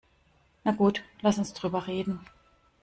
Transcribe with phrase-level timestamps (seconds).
[0.65, 2.21] Na gut, lass uns drüber reden.